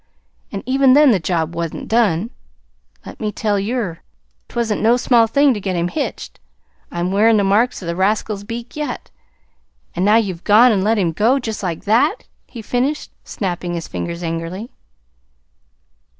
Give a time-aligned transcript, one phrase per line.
[0.51, 2.31] An' even then the job wa'n't done.
[3.05, 3.99] Let me tell yer,
[4.49, 6.39] 't wa'n't no small thing ter get him hitched.
[6.91, 9.11] I'm wearin' the marks of the rascal's beak yet.
[9.95, 13.87] An' now you've gone an' let him go just like that," he finished, snapping his
[13.87, 14.71] fingers angrily.